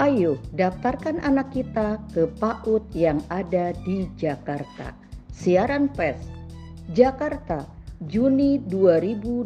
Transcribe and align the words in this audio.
Ayo 0.00 0.40
daftarkan 0.56 1.20
anak 1.20 1.52
kita 1.52 2.00
ke 2.16 2.24
PAUD 2.40 2.88
yang 2.96 3.20
ada 3.28 3.76
di 3.84 4.08
Jakarta. 4.16 4.96
Siaran 5.28 5.92
pers 5.92 6.24
Jakarta 6.96 7.68
Juni 8.08 8.56
2021. 8.64 9.44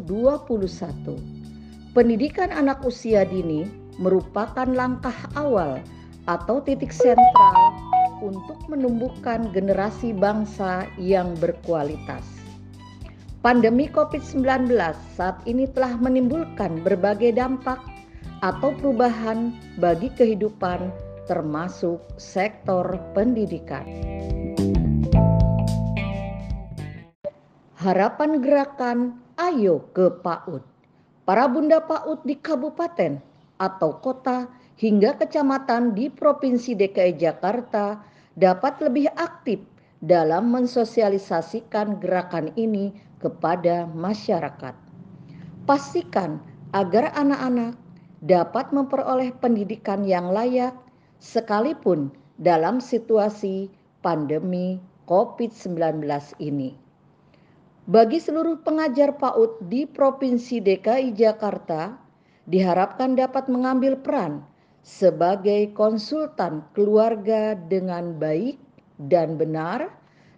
Pendidikan 1.91 2.55
anak 2.55 2.87
usia 2.87 3.27
dini 3.27 3.67
merupakan 3.99 4.63
langkah 4.63 5.27
awal 5.35 5.83
atau 6.23 6.63
titik 6.63 6.95
sentral 6.95 7.75
untuk 8.23 8.63
menumbuhkan 8.71 9.51
generasi 9.51 10.15
bangsa 10.15 10.87
yang 10.95 11.35
berkualitas. 11.43 12.23
Pandemi 13.43 13.91
COVID-19 13.91 14.71
saat 15.19 15.35
ini 15.43 15.67
telah 15.75 15.99
menimbulkan 15.99 16.79
berbagai 16.79 17.35
dampak 17.35 17.94
atau 18.45 18.77
perubahan 18.77 19.49
bagi 19.81 20.13
kehidupan 20.13 20.93
termasuk 21.25 21.97
sektor 22.21 22.85
pendidikan. 23.17 23.81
Harapan 27.81 28.45
gerakan 28.45 29.17
Ayo 29.41 29.89
ke 29.97 30.13
PAUD. 30.21 30.61
Para 31.25 31.49
bunda 31.49 31.81
PAUD 31.81 32.21
di 32.21 32.37
kabupaten 32.37 33.17
atau 33.57 33.97
kota 33.97 34.45
hingga 34.77 35.17
kecamatan 35.17 35.97
di 35.97 36.13
Provinsi 36.13 36.77
DKI 36.77 37.17
Jakarta 37.17 37.97
dapat 38.37 38.77
lebih 38.77 39.09
aktif 39.17 39.57
dalam 40.05 40.53
mensosialisasikan 40.53 41.97
gerakan 41.97 42.53
ini 42.53 42.93
kepada 43.17 43.89
masyarakat. 43.89 44.77
Pastikan 45.65 46.37
agar 46.77 47.09
anak-anak 47.17 47.84
dapat 48.25 48.73
memperoleh 48.73 49.29
pendidikan 49.37 50.01
yang 50.01 50.33
layak 50.33 50.73
sekalipun 51.21 52.09
dalam 52.41 52.81
situasi 52.81 53.69
pandemi 54.01 54.81
COVID-19 55.05 56.01
ini. 56.41 56.73
Bagi 57.85 58.17
seluruh 58.17 58.65
pengajar 58.65 59.13
PAUD 59.13 59.69
di 59.69 59.85
Provinsi 59.85 60.57
DKI 60.57 61.13
Jakarta, 61.13 61.93
diharapkan 62.49 63.13
dapat 63.13 63.45
mengambil 63.45 63.93
peran 64.01 64.41
sebagai 64.81 65.69
konsultan 65.77 66.65
keluarga 66.73 67.53
dengan 67.69 68.17
baik 68.17 68.57
dan 69.05 69.37
benar 69.37 69.89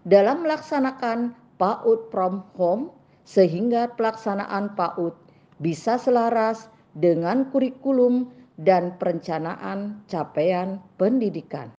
dalam 0.03 0.44
melaksanakan 0.44 1.31
PAUD 1.55 2.11
from 2.11 2.44
home 2.59 2.91
sehingga 3.23 3.91
pelaksanaan 3.95 4.75
PAUD 4.75 5.16
bisa 5.63 5.95
selaras 5.99 6.67
dengan 6.98 7.45
kurikulum 7.53 8.34
dan 8.58 8.98
perencanaan 8.98 10.02
capaian 10.09 10.81
pendidikan. 10.98 11.70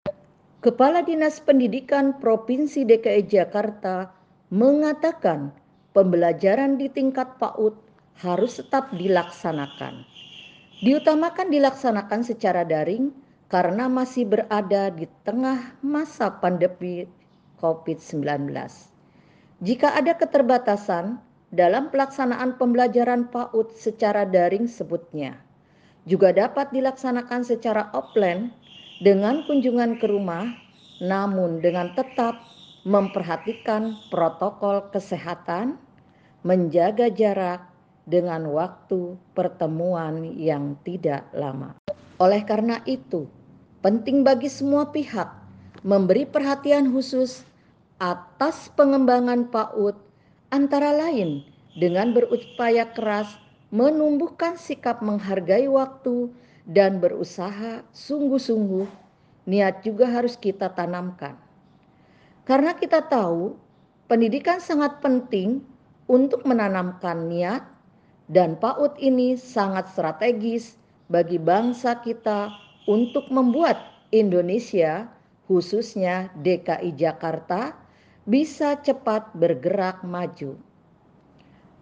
Kepala 0.63 1.03
Dinas 1.03 1.43
Pendidikan 1.43 2.19
Provinsi 2.19 2.87
DKI 2.87 3.27
Jakarta 3.27 4.11
mengatakan 4.51 5.55
pembelajaran 5.95 6.79
di 6.79 6.91
tingkat 6.91 7.39
PAUD 7.39 7.75
harus 8.19 8.59
tetap 8.59 8.91
dilaksanakan. 8.95 10.03
Diutamakan 10.83 11.51
dilaksanakan 11.51 12.23
secara 12.23 12.63
daring 12.63 13.11
karena 13.51 13.91
masih 13.91 14.27
berada 14.27 14.91
di 14.95 15.11
tengah 15.27 15.75
masa 15.83 16.31
pandemi 16.39 17.07
COVID-19. 17.59 18.55
Jika 19.59 19.89
ada 19.99 20.15
keterbatasan, 20.15 21.19
dalam 21.49 21.89
pelaksanaan 21.89 22.61
pembelajaran 22.61 23.33
PAUD 23.33 23.73
secara 23.73 24.29
daring 24.29 24.69
sebutnya. 24.69 25.37
Juga 26.05 26.33
dapat 26.33 26.73
dilaksanakan 26.73 27.45
secara 27.45 27.89
offline 27.93 28.53
dengan 29.01 29.45
kunjungan 29.45 30.01
ke 30.01 30.09
rumah, 30.09 30.49
namun 31.01 31.61
dengan 31.61 31.93
tetap 31.97 32.41
memperhatikan 32.89 33.97
protokol 34.09 34.89
kesehatan, 34.93 35.77
menjaga 36.45 37.12
jarak 37.12 37.61
dengan 38.09 38.49
waktu 38.49 39.21
pertemuan 39.37 40.25
yang 40.41 40.81
tidak 40.84 41.28
lama. 41.37 41.77
Oleh 42.19 42.41
karena 42.49 42.81
itu, 42.89 43.28
penting 43.84 44.25
bagi 44.25 44.49
semua 44.49 44.89
pihak 44.89 45.28
memberi 45.84 46.25
perhatian 46.25 46.91
khusus 46.91 47.45
atas 48.01 48.72
pengembangan 48.75 49.47
PAUD 49.53 50.08
antara 50.48 50.92
lain 50.97 51.44
dengan 51.76 52.16
berupaya 52.16 52.88
keras 52.97 53.36
menumbuhkan 53.69 54.56
sikap 54.56 55.04
menghargai 55.04 55.69
waktu 55.69 56.32
dan 56.69 57.00
berusaha 57.00 57.84
sungguh-sungguh, 57.92 58.88
niat 59.48 59.84
juga 59.84 60.09
harus 60.09 60.36
kita 60.36 60.72
tanamkan. 60.72 61.36
Karena 62.48 62.72
kita 62.72 63.04
tahu 63.04 63.56
pendidikan 64.09 64.56
sangat 64.60 65.04
penting 65.04 65.60
untuk 66.09 66.44
menanamkan 66.48 67.28
niat 67.28 67.60
dan 68.32 68.56
PAUD 68.56 68.97
ini 69.00 69.36
sangat 69.36 69.88
strategis 69.92 70.80
bagi 71.12 71.36
bangsa 71.36 72.00
kita 72.00 72.53
untuk 72.88 73.28
membuat 73.28 73.76
Indonesia 74.12 75.09
khususnya 75.48 76.32
DKI 76.41 76.97
Jakarta 76.97 77.72
bisa 78.28 78.77
cepat 78.84 79.33
bergerak 79.33 80.05
maju. 80.05 80.61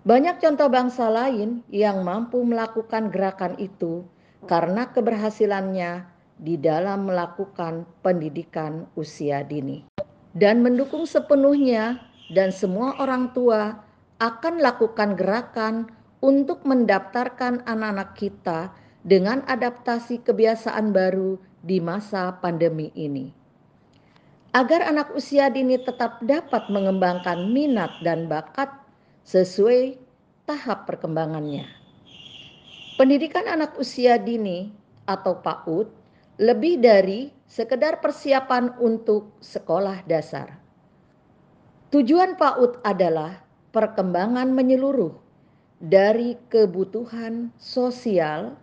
Banyak 0.07 0.39
contoh 0.39 0.71
bangsa 0.71 1.11
lain 1.11 1.67
yang 1.75 2.07
mampu 2.07 2.39
melakukan 2.47 3.11
gerakan 3.11 3.59
itu 3.59 4.07
karena 4.47 4.87
keberhasilannya 4.95 6.07
di 6.39 6.55
dalam 6.55 7.11
melakukan 7.11 7.83
pendidikan 8.07 8.87
usia 8.95 9.43
dini. 9.43 9.91
Dan 10.39 10.63
mendukung 10.63 11.03
sepenuhnya 11.03 11.99
dan 12.31 12.55
semua 12.55 12.95
orang 13.03 13.35
tua 13.35 13.83
akan 14.23 14.63
lakukan 14.63 15.19
gerakan 15.19 15.91
untuk 16.23 16.63
mendaftarkan 16.63 17.67
anak-anak 17.67 18.15
kita 18.15 18.71
dengan 19.03 19.43
adaptasi 19.51 20.23
kebiasaan 20.23 20.95
baru 20.95 21.43
di 21.67 21.83
masa 21.83 22.39
pandemi 22.39 22.95
ini 22.95 23.36
agar 24.57 24.89
anak 24.89 25.13
usia 25.13 25.53
dini 25.53 25.77
tetap 25.77 26.17
dapat 26.25 26.73
mengembangkan 26.73 27.53
minat 27.53 27.93
dan 28.01 28.25
bakat 28.25 28.73
sesuai 29.29 30.01
tahap 30.49 30.89
perkembangannya. 30.89 31.69
Pendidikan 32.97 33.45
anak 33.45 33.77
usia 33.77 34.17
dini 34.17 34.73
atau 35.05 35.37
PAUD 35.45 35.93
lebih 36.41 36.81
dari 36.81 37.29
sekedar 37.45 38.01
persiapan 38.01 38.73
untuk 38.81 39.37
sekolah 39.45 40.01
dasar. 40.09 40.57
Tujuan 41.93 42.41
PAUD 42.41 42.81
adalah 42.81 43.37
perkembangan 43.77 44.57
menyeluruh 44.57 45.13
dari 45.85 46.33
kebutuhan 46.49 47.53
sosial, 47.61 48.57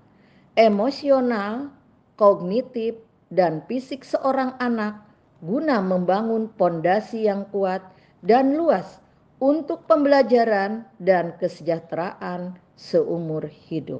emosional, 0.58 1.70
kognitif, 2.18 2.98
dan 3.30 3.62
fisik 3.70 4.02
seorang 4.02 4.58
anak 4.58 5.13
guna 5.44 5.84
membangun 5.84 6.48
pondasi 6.56 7.28
yang 7.28 7.44
kuat 7.52 7.84
dan 8.24 8.56
luas 8.56 9.04
untuk 9.44 9.84
pembelajaran 9.92 10.88
dan 11.04 11.36
kesejahteraan 11.36 12.56
seumur 12.80 13.44
hidup. 13.68 14.00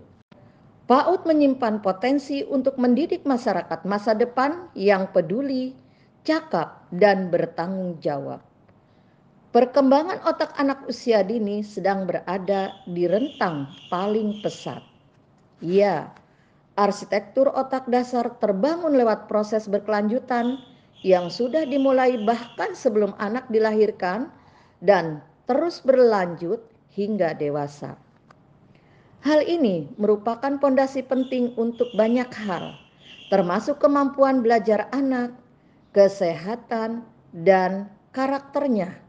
PAUD 0.88 1.28
menyimpan 1.28 1.84
potensi 1.84 2.48
untuk 2.48 2.80
mendidik 2.80 3.28
masyarakat 3.28 3.84
masa 3.84 4.16
depan 4.16 4.72
yang 4.72 5.12
peduli, 5.12 5.76
cakap, 6.24 6.88
dan 6.96 7.28
bertanggung 7.28 8.00
jawab. 8.00 8.40
Perkembangan 9.52 10.24
otak 10.26 10.56
anak 10.58 10.88
usia 10.90 11.22
dini 11.22 11.62
sedang 11.62 12.10
berada 12.10 12.74
di 12.90 13.06
rentang 13.06 13.70
paling 13.92 14.40
pesat. 14.42 14.82
Ya, 15.62 16.10
arsitektur 16.74 17.54
otak 17.54 17.86
dasar 17.86 18.34
terbangun 18.42 18.98
lewat 18.98 19.30
proses 19.30 19.70
berkelanjutan 19.70 20.58
yang 21.04 21.28
sudah 21.28 21.68
dimulai 21.68 22.16
bahkan 22.24 22.72
sebelum 22.72 23.12
anak 23.20 23.46
dilahirkan 23.52 24.32
dan 24.80 25.20
terus 25.46 25.84
berlanjut 25.84 26.64
hingga 26.96 27.36
dewasa. 27.36 28.00
Hal 29.24 29.44
ini 29.44 29.88
merupakan 30.00 30.60
pondasi 30.60 31.04
penting 31.04 31.56
untuk 31.56 31.92
banyak 31.96 32.28
hal, 32.44 32.76
termasuk 33.32 33.80
kemampuan 33.80 34.44
belajar 34.44 34.92
anak, 34.92 35.36
kesehatan, 35.96 37.08
dan 37.32 37.88
karakternya. 38.12 39.00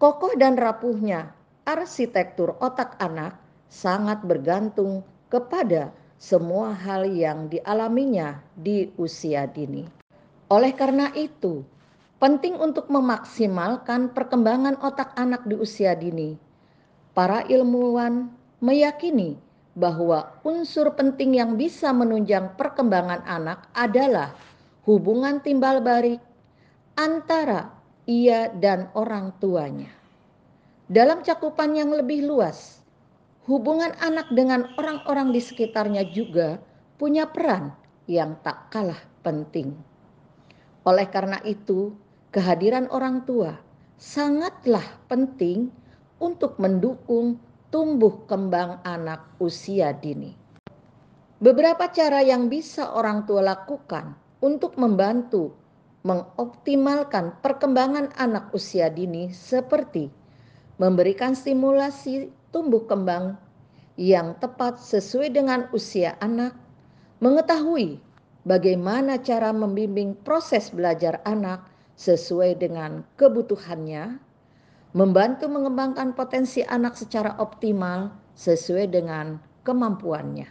Kokoh 0.00 0.32
dan 0.36 0.56
rapuhnya 0.56 1.36
arsitektur 1.68 2.56
otak 2.60 2.96
anak 3.00 3.36
sangat 3.68 4.24
bergantung 4.24 5.04
kepada 5.28 5.92
semua 6.16 6.72
hal 6.72 7.04
yang 7.04 7.52
dialaminya 7.52 8.40
di 8.56 8.88
usia 8.96 9.44
dini. 9.44 9.97
Oleh 10.48 10.72
karena 10.72 11.12
itu, 11.12 11.60
penting 12.16 12.56
untuk 12.56 12.88
memaksimalkan 12.88 14.16
perkembangan 14.16 14.80
otak 14.80 15.12
anak 15.20 15.44
di 15.44 15.60
usia 15.60 15.92
dini. 15.92 16.40
Para 17.12 17.44
ilmuwan 17.44 18.32
meyakini 18.64 19.36
bahwa 19.76 20.40
unsur 20.42 20.96
penting 20.96 21.36
yang 21.36 21.60
bisa 21.60 21.92
menunjang 21.92 22.56
perkembangan 22.56 23.22
anak 23.28 23.68
adalah 23.76 24.32
hubungan 24.88 25.38
timbal 25.44 25.84
balik 25.84 26.18
antara 26.96 27.68
ia 28.08 28.48
dan 28.48 28.88
orang 28.96 29.36
tuanya. 29.38 29.92
Dalam 30.88 31.20
cakupan 31.20 31.76
yang 31.76 31.92
lebih 31.92 32.24
luas, 32.24 32.80
hubungan 33.44 33.92
anak 34.00 34.32
dengan 34.32 34.72
orang-orang 34.80 35.36
di 35.36 35.44
sekitarnya 35.44 36.08
juga 36.08 36.56
punya 36.96 37.28
peran 37.28 37.76
yang 38.08 38.32
tak 38.40 38.72
kalah 38.72 38.98
penting. 39.20 39.76
Oleh 40.88 41.04
karena 41.12 41.36
itu, 41.44 41.92
kehadiran 42.32 42.88
orang 42.88 43.28
tua 43.28 43.60
sangatlah 44.00 45.04
penting 45.04 45.68
untuk 46.16 46.56
mendukung 46.56 47.36
tumbuh 47.68 48.24
kembang 48.24 48.80
anak 48.88 49.36
usia 49.36 49.92
dini. 49.92 50.32
Beberapa 51.44 51.92
cara 51.92 52.24
yang 52.24 52.48
bisa 52.48 52.96
orang 52.96 53.28
tua 53.28 53.44
lakukan 53.44 54.16
untuk 54.40 54.80
membantu 54.80 55.52
mengoptimalkan 56.08 57.36
perkembangan 57.44 58.16
anak 58.16 58.48
usia 58.56 58.88
dini 58.88 59.28
seperti 59.28 60.08
memberikan 60.80 61.36
stimulasi 61.36 62.32
tumbuh 62.48 62.88
kembang 62.88 63.36
yang 64.00 64.40
tepat 64.40 64.80
sesuai 64.80 65.36
dengan 65.36 65.68
usia 65.76 66.16
anak, 66.22 66.56
mengetahui 67.20 68.00
bagaimana 68.48 69.20
cara 69.20 69.52
membimbing 69.52 70.16
proses 70.24 70.72
belajar 70.72 71.20
anak 71.28 71.68
sesuai 72.00 72.56
dengan 72.56 73.04
kebutuhannya, 73.20 74.16
membantu 74.96 75.52
mengembangkan 75.52 76.16
potensi 76.16 76.64
anak 76.64 76.96
secara 76.96 77.36
optimal 77.36 78.08
sesuai 78.40 78.88
dengan 78.88 79.36
kemampuannya. 79.68 80.48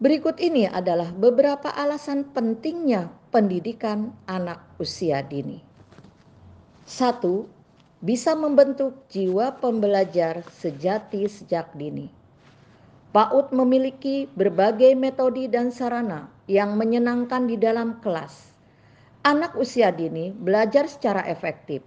Berikut 0.00 0.38
ini 0.40 0.64
adalah 0.64 1.12
beberapa 1.12 1.74
alasan 1.74 2.30
pentingnya 2.30 3.10
pendidikan 3.34 4.14
anak 4.30 4.62
usia 4.80 5.20
dini. 5.26 5.60
Satu, 6.86 7.44
bisa 8.00 8.32
membentuk 8.32 8.96
jiwa 9.12 9.60
pembelajar 9.60 10.40
sejati 10.56 11.28
sejak 11.28 11.68
dini. 11.76 12.08
PAUD 13.12 13.52
memiliki 13.52 14.24
berbagai 14.38 14.96
metode 14.96 15.50
dan 15.52 15.68
sarana 15.68 16.32
yang 16.50 16.74
menyenangkan 16.74 17.46
di 17.46 17.54
dalam 17.54 18.02
kelas. 18.02 18.50
Anak 19.22 19.54
usia 19.54 19.94
dini 19.94 20.34
belajar 20.34 20.90
secara 20.90 21.22
efektif. 21.30 21.78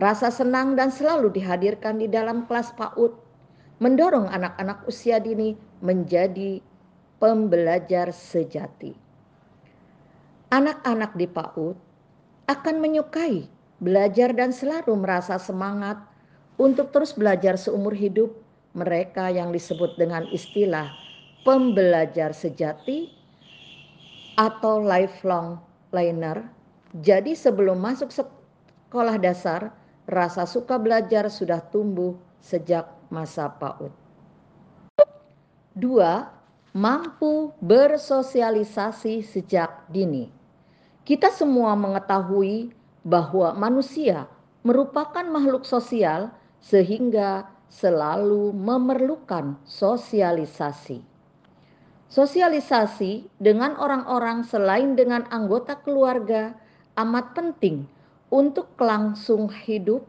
Rasa 0.00 0.32
senang 0.32 0.72
dan 0.72 0.88
selalu 0.88 1.36
dihadirkan 1.36 2.00
di 2.00 2.08
dalam 2.08 2.48
kelas 2.48 2.72
PAUD 2.72 3.12
mendorong 3.84 4.32
anak-anak 4.32 4.88
usia 4.88 5.20
dini 5.20 5.52
menjadi 5.84 6.64
pembelajar 7.20 8.08
sejati. 8.08 8.96
Anak-anak 10.48 11.12
di 11.20 11.28
PAUD 11.28 11.76
akan 12.48 12.76
menyukai 12.80 13.44
belajar 13.84 14.32
dan 14.32 14.56
selalu 14.56 14.96
merasa 14.96 15.36
semangat 15.36 16.00
untuk 16.56 16.88
terus 16.96 17.12
belajar 17.12 17.60
seumur 17.60 17.92
hidup 17.92 18.32
mereka 18.72 19.28
yang 19.28 19.52
disebut 19.52 20.00
dengan 20.00 20.24
istilah 20.32 20.88
pembelajar 21.44 22.32
sejati 22.32 23.21
atau 24.36 24.80
lifelong 24.80 25.60
learner. 25.92 26.48
Jadi 27.00 27.32
sebelum 27.32 27.80
masuk 27.80 28.12
sekolah 28.12 29.16
dasar, 29.16 29.72
rasa 30.08 30.44
suka 30.44 30.76
belajar 30.76 31.28
sudah 31.32 31.60
tumbuh 31.72 32.16
sejak 32.42 32.88
masa 33.08 33.48
PAUD. 33.48 33.92
Dua, 35.72 36.28
mampu 36.76 37.52
bersosialisasi 37.64 39.24
sejak 39.24 39.88
dini. 39.88 40.28
Kita 41.02 41.32
semua 41.32 41.72
mengetahui 41.74 42.76
bahwa 43.02 43.56
manusia 43.56 44.28
merupakan 44.62 45.24
makhluk 45.26 45.66
sosial 45.66 46.30
sehingga 46.62 47.48
selalu 47.72 48.52
memerlukan 48.52 49.56
sosialisasi. 49.64 51.11
Sosialisasi 52.12 53.24
dengan 53.40 53.72
orang-orang 53.80 54.44
selain 54.44 54.92
dengan 54.92 55.24
anggota 55.32 55.80
keluarga 55.80 56.52
amat 57.00 57.32
penting 57.32 57.88
untuk 58.28 58.68
langsung 58.76 59.48
hidup 59.48 60.04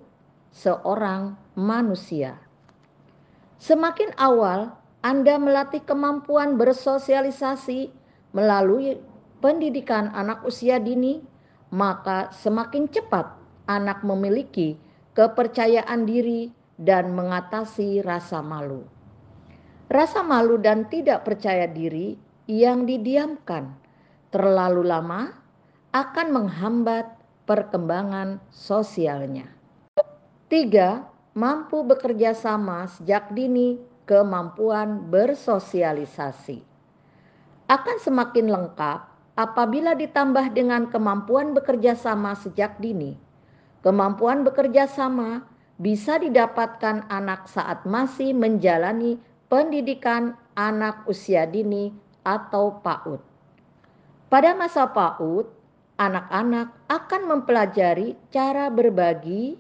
seorang 0.52 1.40
manusia. 1.56 2.36
Semakin 3.56 4.12
awal 4.20 4.76
Anda 5.00 5.40
melatih 5.40 5.80
kemampuan 5.88 6.60
bersosialisasi 6.60 7.88
melalui 8.36 9.00
pendidikan 9.40 10.12
anak 10.12 10.44
usia 10.44 10.84
dini, 10.84 11.24
maka 11.72 12.36
semakin 12.36 12.92
cepat 12.92 13.32
anak 13.72 14.04
memiliki 14.04 14.76
kepercayaan 15.16 16.04
diri 16.04 16.52
dan 16.76 17.16
mengatasi 17.16 18.04
rasa 18.04 18.44
malu. 18.44 18.93
Rasa 19.91 20.24
malu 20.24 20.59
dan 20.59 20.88
tidak 20.88 21.27
percaya 21.27 21.68
diri 21.68 22.15
yang 22.47 22.88
didiamkan 22.88 23.75
terlalu 24.31 24.88
lama 24.88 25.31
akan 25.94 26.27
menghambat 26.33 27.06
perkembangan 27.45 28.39
sosialnya. 28.50 29.45
Tiga, 30.47 31.06
mampu 31.35 31.83
bekerja 31.83 32.33
sama 32.33 32.88
sejak 32.88 33.30
dini 33.35 33.77
kemampuan 34.09 35.07
bersosialisasi. 35.12 36.63
Akan 37.71 37.97
semakin 38.00 38.51
lengkap 38.51 39.00
apabila 39.39 39.97
ditambah 39.97 40.53
dengan 40.53 40.89
kemampuan 40.89 41.57
bekerja 41.57 41.97
sama 41.97 42.38
sejak 42.38 42.77
dini. 42.77 43.18
Kemampuan 43.83 44.47
bekerja 44.47 44.88
sama 44.88 45.44
bisa 45.81 46.21
didapatkan 46.21 47.03
anak 47.12 47.50
saat 47.50 47.83
masih 47.83 48.31
menjalani 48.31 49.19
pendidikan 49.54 50.34
anak 50.58 51.06
usia 51.06 51.46
dini 51.46 51.94
atau 52.26 52.82
PAUD. 52.82 53.22
Pada 54.26 54.58
masa 54.58 54.90
PAUD, 54.90 55.46
anak-anak 56.02 56.74
akan 56.90 57.22
mempelajari 57.30 58.18
cara 58.34 58.74
berbagi, 58.74 59.54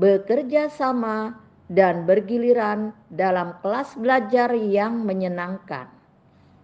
bekerja 0.00 0.72
sama, 0.72 1.36
dan 1.68 2.08
bergiliran 2.08 2.96
dalam 3.12 3.60
kelas 3.60 3.92
belajar 4.00 4.56
yang 4.56 5.04
menyenangkan. 5.04 5.84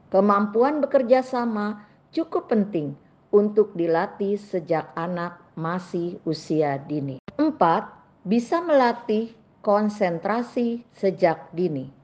Kemampuan 0.09 0.81
bekerja 0.81 1.21
sama 1.21 1.85
cukup 2.09 2.49
penting 2.49 2.97
untuk 3.37 3.77
dilatih 3.77 4.41
sejak 4.41 4.89
anak 4.97 5.37
masih 5.61 6.17
usia 6.25 6.81
dini. 6.81 7.21
Empat, 7.37 7.85
bisa 8.25 8.65
melatih 8.65 9.37
konsentrasi 9.61 10.89
sejak 10.97 11.53
dini. 11.53 12.01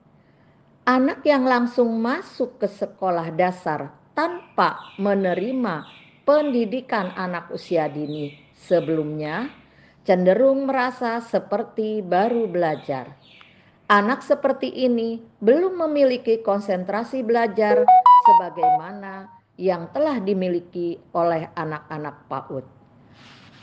Anak 0.89 1.21
yang 1.29 1.45
langsung 1.45 2.01
masuk 2.01 2.65
ke 2.65 2.65
sekolah 2.65 3.29
dasar 3.37 3.93
tanpa 4.17 4.81
menerima 4.97 5.85
pendidikan 6.25 7.13
anak 7.13 7.53
usia 7.53 7.93
dini 7.93 8.33
sebelumnya 8.57 9.53
cenderung 10.09 10.65
merasa 10.65 11.21
seperti 11.21 12.01
baru 12.01 12.49
belajar. 12.49 13.05
Anak 13.93 14.25
seperti 14.25 14.73
ini 14.73 15.21
belum 15.45 15.77
memiliki 15.77 16.41
konsentrasi 16.41 17.21
belajar 17.21 17.85
sebagaimana 18.25 19.29
yang 19.61 19.93
telah 19.93 20.17
dimiliki 20.25 20.97
oleh 21.13 21.53
anak-anak 21.53 22.17
PAUD. 22.33 22.65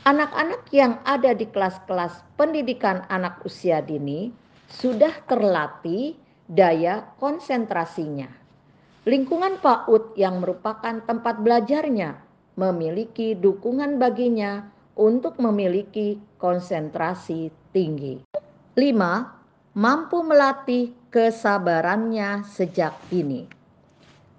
Anak-anak 0.06 0.62
yang 0.70 1.02
ada 1.02 1.34
di 1.34 1.50
kelas-kelas 1.50 2.22
pendidikan 2.38 3.02
anak 3.10 3.42
usia 3.42 3.82
dini 3.82 4.30
sudah 4.70 5.10
terlatih 5.26 6.14
daya 6.46 7.14
konsentrasinya. 7.18 8.30
Lingkungan 9.06 9.62
PAUD 9.62 10.18
yang 10.18 10.42
merupakan 10.42 10.98
tempat 11.06 11.42
belajarnya 11.42 12.18
memiliki 12.58 13.38
dukungan 13.38 14.02
baginya 14.02 14.66
untuk 14.98 15.38
memiliki 15.38 16.18
konsentrasi 16.40 17.54
tinggi. 17.70 18.22
5. 18.74 19.76
Mampu 19.76 20.24
melatih 20.24 20.90
kesabarannya 21.12 22.42
sejak 22.48 22.96
dini. 23.12 23.44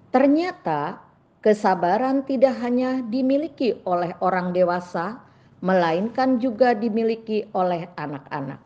Ternyata 0.10 1.08
Kesabaran 1.38 2.28
tidak 2.28 2.60
hanya 2.60 3.00
dimiliki 3.08 3.78
oleh 3.88 4.12
orang 4.26 4.52
dewasa, 4.52 5.22
melainkan 5.64 6.44
juga 6.44 6.76
dimiliki 6.76 7.48
oleh 7.56 7.88
anak-anak. 7.96 8.60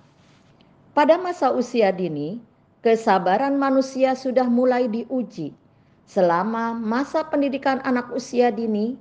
Pada 0.95 1.19
masa 1.21 1.53
usia 1.53 1.93
dini, 1.93 2.41
kesabaran 2.81 3.57
manusia 3.57 4.17
sudah 4.17 4.49
mulai 4.49 4.89
diuji. 4.89 5.53
Selama 6.09 6.75
masa 6.75 7.23
pendidikan 7.23 7.79
anak 7.87 8.11
usia 8.11 8.51
dini, 8.51 8.99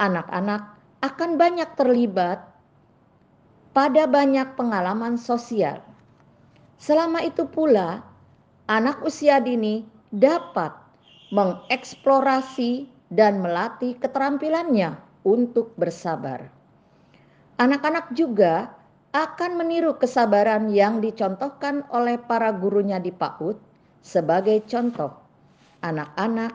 anak-anak 0.00 0.78
akan 1.04 1.36
banyak 1.36 1.68
terlibat 1.76 2.40
pada 3.76 4.08
banyak 4.08 4.56
pengalaman 4.56 5.20
sosial. 5.20 5.84
Selama 6.80 7.20
itu 7.20 7.44
pula, 7.44 8.00
anak 8.70 9.04
usia 9.04 9.36
dini 9.36 9.84
dapat 10.14 10.72
mengeksplorasi 11.34 12.88
dan 13.12 13.44
melatih 13.44 13.98
keterampilannya 14.00 14.96
untuk 15.26 15.74
bersabar. 15.76 16.48
Anak-anak 17.56 18.12
juga 18.12 18.75
akan 19.16 19.56
meniru 19.56 19.96
kesabaran 19.96 20.68
yang 20.68 21.00
dicontohkan 21.00 21.88
oleh 21.88 22.20
para 22.20 22.52
gurunya 22.52 23.00
di 23.00 23.08
PAUD 23.08 23.56
sebagai 24.04 24.60
contoh. 24.68 25.08
Anak-anak 25.80 26.52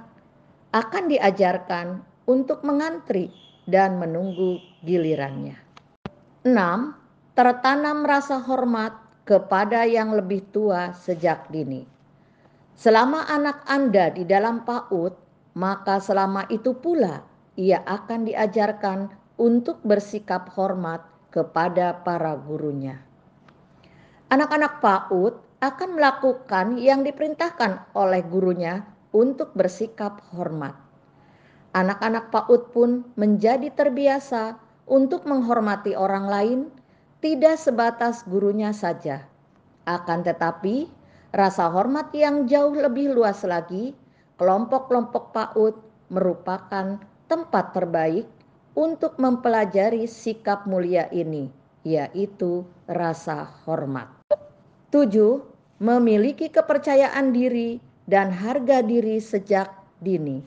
akan 0.69 1.03
diajarkan 1.09 2.05
untuk 2.29 2.61
mengantri 2.61 3.33
dan 3.65 3.97
menunggu 3.97 4.61
gilirannya. 4.85 5.57
6. 6.45 7.33
Tertanam 7.33 8.05
rasa 8.05 8.37
hormat 8.37 8.93
kepada 9.25 9.81
yang 9.89 10.13
lebih 10.13 10.45
tua 10.53 10.93
sejak 10.93 11.49
dini. 11.49 11.89
Selama 12.77 13.25
anak 13.25 13.65
Anda 13.65 14.13
di 14.13 14.21
dalam 14.21 14.61
PAUD, 14.69 15.17
maka 15.57 15.97
selama 15.97 16.45
itu 16.53 16.77
pula 16.77 17.25
ia 17.57 17.81
akan 17.89 18.29
diajarkan 18.29 19.09
untuk 19.41 19.81
bersikap 19.81 20.53
hormat 20.53 21.10
kepada 21.31 22.03
para 22.03 22.35
gurunya. 22.35 23.00
Anak-anak 24.31 24.83
PAUD 24.83 25.33
akan 25.63 25.89
melakukan 25.95 26.75
yang 26.79 27.03
diperintahkan 27.03 27.95
oleh 27.95 28.21
gurunya 28.27 28.83
untuk 29.15 29.51
bersikap 29.55 30.23
hormat. 30.31 30.75
Anak-anak 31.71 32.31
PAUD 32.31 32.75
pun 32.75 32.89
menjadi 33.15 33.71
terbiasa 33.71 34.59
untuk 34.88 35.23
menghormati 35.23 35.95
orang 35.95 36.27
lain, 36.27 36.59
tidak 37.23 37.55
sebatas 37.55 38.27
gurunya 38.27 38.75
saja. 38.75 39.23
Akan 39.88 40.23
tetapi, 40.23 40.91
rasa 41.31 41.71
hormat 41.71 42.11
yang 42.11 42.43
jauh 42.47 42.75
lebih 42.75 43.15
luas 43.15 43.43
lagi 43.47 43.95
kelompok-kelompok 44.35 45.31
PAUD 45.31 45.75
merupakan 46.11 47.00
tempat 47.29 47.65
terbaik 47.71 48.27
untuk 48.77 49.19
mempelajari 49.19 50.07
sikap 50.07 50.63
mulia 50.67 51.11
ini, 51.11 51.51
yaitu 51.83 52.63
rasa 52.87 53.49
hormat. 53.67 54.07
7. 54.91 55.43
Memiliki 55.81 56.51
kepercayaan 56.53 57.33
diri 57.33 57.81
dan 58.05 58.29
harga 58.29 58.85
diri 58.85 59.17
sejak 59.17 59.71
dini. 60.03 60.45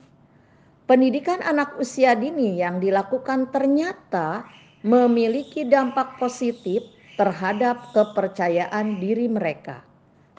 Pendidikan 0.85 1.41
anak 1.41 1.75
usia 1.81 2.13
dini 2.13 2.61
yang 2.61 2.77
dilakukan 2.77 3.49
ternyata 3.49 4.45
memiliki 4.85 5.65
dampak 5.65 6.21
positif 6.21 6.85
terhadap 7.17 7.89
kepercayaan 7.91 9.01
diri 9.01 9.25
mereka. 9.25 9.81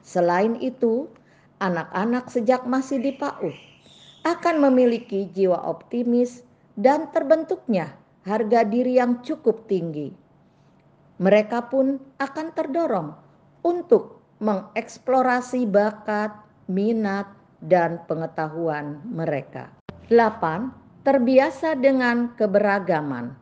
Selain 0.06 0.54
itu, 0.62 1.10
anak-anak 1.58 2.30
sejak 2.30 2.62
masih 2.62 3.02
di 3.02 3.12
PAUD 3.18 3.52
akan 4.22 4.70
memiliki 4.70 5.26
jiwa 5.34 5.58
optimis 5.66 6.46
dan 6.76 7.08
terbentuknya 7.10 7.96
harga 8.28 8.62
diri 8.68 9.00
yang 9.00 9.24
cukup 9.24 9.64
tinggi. 9.64 10.12
Mereka 11.16 11.72
pun 11.72 11.96
akan 12.20 12.46
terdorong 12.52 13.10
untuk 13.64 14.20
mengeksplorasi 14.44 15.64
bakat, 15.64 16.36
minat, 16.68 17.24
dan 17.64 18.04
pengetahuan 18.04 19.00
mereka. 19.08 19.72
8. 20.12 21.02
Terbiasa 21.02 21.78
dengan 21.80 22.36
keberagaman. 22.36 23.32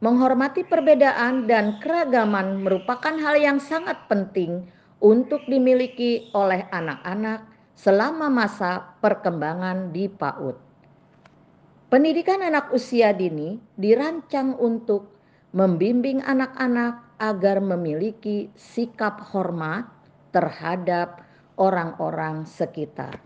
Menghormati 0.00 0.64
perbedaan 0.64 1.44
dan 1.44 1.76
keragaman 1.82 2.62
merupakan 2.64 3.12
hal 3.20 3.36
yang 3.36 3.58
sangat 3.60 4.00
penting 4.08 4.64
untuk 5.02 5.44
dimiliki 5.44 6.32
oleh 6.32 6.64
anak-anak 6.72 7.44
selama 7.76 8.28
masa 8.32 8.96
perkembangan 9.00 9.92
di 9.92 10.08
PAUD. 10.08 10.69
Pendidikan 11.90 12.38
anak 12.38 12.70
usia 12.70 13.10
dini 13.10 13.58
dirancang 13.74 14.54
untuk 14.62 15.10
membimbing 15.50 16.22
anak-anak 16.22 17.18
agar 17.18 17.58
memiliki 17.58 18.46
sikap 18.54 19.18
hormat 19.34 19.90
terhadap 20.30 21.26
orang-orang 21.58 22.46
sekitar. 22.46 23.18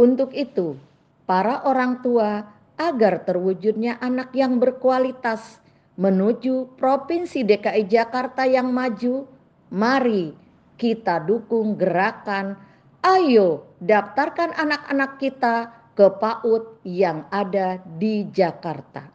Untuk 0.00 0.32
itu, 0.32 0.80
para 1.28 1.60
orang 1.68 2.00
tua 2.00 2.48
agar 2.80 3.28
terwujudnya 3.28 4.00
anak 4.00 4.32
yang 4.32 4.56
berkualitas 4.56 5.60
menuju 6.00 6.72
Provinsi 6.80 7.44
DKI 7.44 7.84
Jakarta 7.84 8.48
yang 8.48 8.72
maju 8.72 9.28
Mari 9.68 10.32
kita 10.80 11.20
dukung 11.20 11.76
gerakan 11.76 12.56
ayo 13.04 13.64
daftarkan 13.80 14.56
anak-anak 14.56 15.20
kita 15.20 15.75
ke 15.96 16.12
PAUD 16.20 16.84
yang 16.84 17.24
ada 17.32 17.80
di 17.96 18.28
Jakarta. 18.28 19.08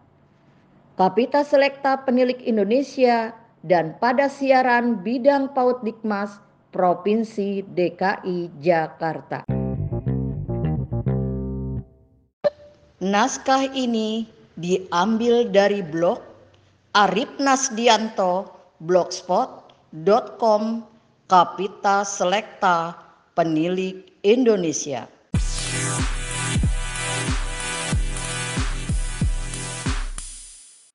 Kapita 0.98 1.46
Selekta 1.46 2.02
Penilik 2.04 2.42
Indonesia 2.42 3.32
dan 3.62 3.94
pada 4.02 4.26
siaran 4.26 5.06
bidang 5.06 5.54
PAUD 5.54 5.86
Dikmas 5.86 6.42
Provinsi 6.74 7.62
DKI 7.78 8.50
Jakarta. 8.58 9.46
Naskah 13.02 13.66
ini 13.74 14.30
diambil 14.58 15.50
dari 15.50 15.82
blog 15.86 16.22
Arif 16.94 17.30
Nasdianto 17.42 18.46
blogspot 18.82 19.74
com 20.38 20.86
Kapita 21.30 22.06
Selekta 22.06 22.94
Penilik 23.34 24.06
Indonesia. 24.22 25.21